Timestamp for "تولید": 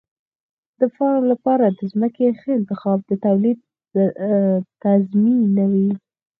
3.25-3.59